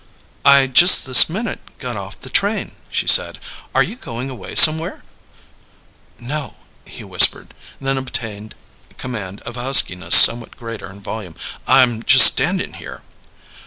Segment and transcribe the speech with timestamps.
[0.43, 3.37] "I just this minute got off the train," she said.
[3.75, 5.03] "Are you going away somewhere?"
[6.19, 8.55] "No," he whispered; then obtained
[8.97, 11.35] command of a huskiness somewhat greater in volume.
[11.67, 13.03] "I'm just standing here."